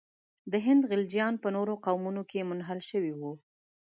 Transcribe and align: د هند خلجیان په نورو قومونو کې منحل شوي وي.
د 0.51 0.53
هند 0.65 0.81
خلجیان 0.89 1.33
په 1.43 1.47
نورو 1.55 1.73
قومونو 1.85 2.21
کې 2.29 2.47
منحل 2.49 2.79
شوي 2.89 3.13
وي. 3.19 3.33